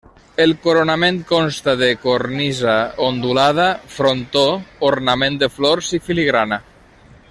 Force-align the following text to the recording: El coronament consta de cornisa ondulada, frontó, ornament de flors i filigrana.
El 0.43 0.53
coronament 0.61 1.19
consta 1.31 1.75
de 1.81 1.89
cornisa 2.05 2.77
ondulada, 3.09 3.69
frontó, 3.99 4.47
ornament 4.93 5.41
de 5.45 5.55
flors 5.59 5.95
i 6.01 6.05
filigrana. 6.09 6.61